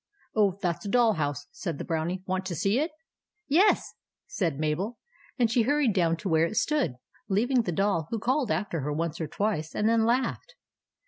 [0.35, 2.89] "Oh, that 's a doll house," said the Brownie." Want to see it?""
[3.47, 3.93] Yes,"
[4.25, 4.97] said Mabel;
[5.37, 6.95] and she hurried down to where it stood,
[7.29, 10.55] leaving the Doll, who called after her once or twice, and then laughed.